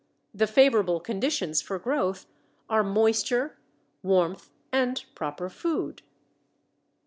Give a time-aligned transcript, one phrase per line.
[0.33, 2.25] The favorable conditions for growth
[2.67, 3.59] are moisture,
[4.01, 6.01] warmth, and proper food.